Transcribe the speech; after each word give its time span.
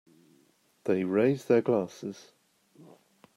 They 0.85 1.03
raise 1.03 1.45
their 1.45 1.61
glasses. 1.61 2.31